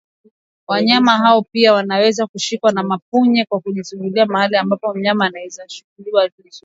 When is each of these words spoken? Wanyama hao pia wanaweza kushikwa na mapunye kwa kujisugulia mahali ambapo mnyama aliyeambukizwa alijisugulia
Wanyama 0.67 1.11
hao 1.17 1.41
pia 1.41 1.73
wanaweza 1.73 2.27
kushikwa 2.27 2.71
na 2.71 2.83
mapunye 2.83 3.45
kwa 3.45 3.59
kujisugulia 3.59 4.25
mahali 4.25 4.55
ambapo 4.55 4.93
mnyama 4.93 5.25
aliyeambukizwa 5.25 6.21
alijisugulia 6.23 6.59